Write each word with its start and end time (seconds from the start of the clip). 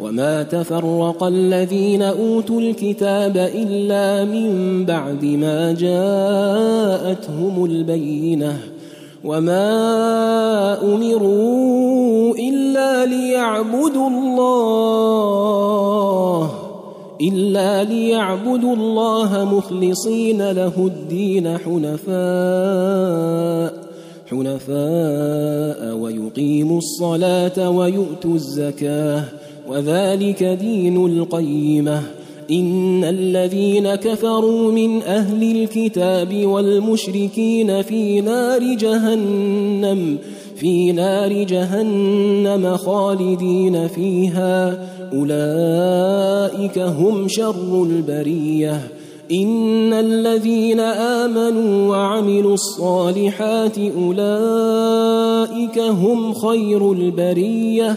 وما 0.00 0.42
تفرق 0.42 1.22
الذين 1.24 2.02
اوتوا 2.02 2.60
الكتاب 2.60 3.36
الا 3.36 4.24
من 4.24 4.84
بعد 4.84 5.24
ما 5.24 5.72
جاءتهم 5.72 7.64
البينه 7.64 8.58
وما 9.24 10.82
امروا 10.82 12.34
الا 12.34 13.06
ليعبدوا 13.06 14.08
الله 14.08 14.94
الا 17.20 17.84
ليعبدوا 17.84 18.74
الله 18.76 19.44
مخلصين 19.44 20.50
له 20.50 20.72
الدين 20.76 21.58
حنفاء 21.58 22.14
حنفاء 24.30 25.96
ويقيموا 25.96 26.78
الصلاه 26.78 27.70
ويؤتوا 27.70 28.34
الزكاه 28.34 29.24
وذلك 29.68 30.44
دين 30.44 31.06
القيمة. 31.06 32.02
إن 32.50 33.04
الذين 33.04 33.94
كفروا 33.94 34.72
من 34.72 35.02
أهل 35.02 35.56
الكتاب 35.56 36.44
والمشركين 36.44 37.82
في 37.82 38.20
نار 38.20 38.74
جهنم 38.74 40.18
في 40.56 40.92
نار 40.92 41.42
جهنم 41.42 42.76
خالدين 42.76 43.88
فيها. 43.88 44.86
أولئك 45.12 46.78
هم 46.78 47.28
شر 47.28 47.82
البرية. 47.82 48.80
إن 49.32 49.92
الذين 49.92 50.80
آمنوا 50.80 51.88
وعملوا 51.88 52.54
الصالحات 52.54 53.78
أولئك 53.78 55.78
هم 55.78 56.34
خير 56.34 56.92
البرية. 56.92 57.96